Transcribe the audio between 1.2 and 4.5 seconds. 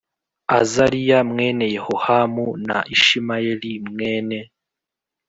mwene yehohamu na ishimayeli mwene